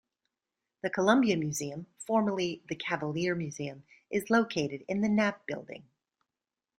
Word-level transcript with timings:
The 0.81 0.89
Columbia 0.89 1.37
Museum, 1.37 1.85
formerly 1.99 2.63
the 2.67 2.73
Cavalier 2.75 3.35
Museum, 3.35 3.83
is 4.09 4.31
located 4.31 4.83
in 4.87 5.01
the 5.01 5.09
Knapp 5.09 5.45
building. 5.45 5.83